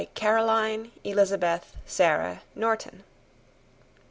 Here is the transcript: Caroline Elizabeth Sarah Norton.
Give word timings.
Caroline 0.15 0.91
Elizabeth 1.03 1.75
Sarah 1.85 2.41
Norton. 2.55 3.03